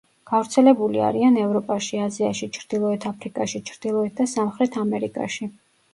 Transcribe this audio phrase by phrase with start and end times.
[0.29, 5.51] გავრცელებული არიან ევროპაში, აზიაში, ჩრდილოეთ აფრიკაში, ჩრდილოეთ და სამხრეთ ამერიკაში.